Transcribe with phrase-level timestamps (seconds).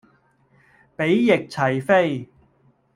[0.97, 2.27] 比翼齊飛